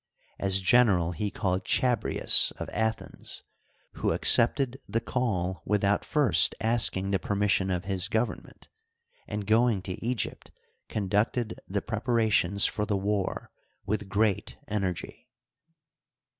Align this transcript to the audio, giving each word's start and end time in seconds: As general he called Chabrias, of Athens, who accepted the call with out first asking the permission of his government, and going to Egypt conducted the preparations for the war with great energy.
As 0.39 0.61
general 0.61 1.11
he 1.11 1.29
called 1.29 1.63
Chabrias, 1.63 2.51
of 2.53 2.71
Athens, 2.73 3.43
who 3.91 4.13
accepted 4.13 4.79
the 4.89 4.99
call 4.99 5.61
with 5.63 5.83
out 5.83 6.03
first 6.03 6.55
asking 6.59 7.11
the 7.11 7.19
permission 7.19 7.69
of 7.69 7.85
his 7.85 8.07
government, 8.07 8.67
and 9.27 9.45
going 9.45 9.83
to 9.83 10.03
Egypt 10.03 10.49
conducted 10.89 11.59
the 11.67 11.83
preparations 11.83 12.65
for 12.65 12.87
the 12.87 12.97
war 12.97 13.51
with 13.85 14.09
great 14.09 14.57
energy. 14.67 15.27